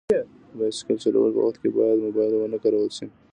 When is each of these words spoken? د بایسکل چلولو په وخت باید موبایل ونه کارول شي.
د 0.13 0.13
بایسکل 0.57 0.97
چلولو 1.03 1.31
په 1.35 1.41
وخت 1.47 1.61
باید 1.77 2.03
موبایل 2.05 2.33
ونه 2.35 2.57
کارول 2.63 2.91
شي. 2.97 3.07